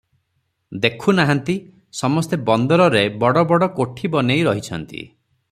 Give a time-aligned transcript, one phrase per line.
[0.85, 1.55] ଦେଖୁ ନାହାନ୍ତି,
[1.99, 5.07] ସମସ୍ତେ ବନ୍ଦରରେ ବଡ଼ ବଡ଼ କୋଠି ବନେଇ ରହିଛନ୍ତି।